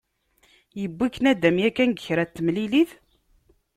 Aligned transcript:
Yewwi-k 0.79 1.15
nadam 1.23 1.57
yakan 1.63 1.91
deg 1.93 1.99
kra 2.05 2.23
n 2.25 2.29
temlilit? 2.35 2.91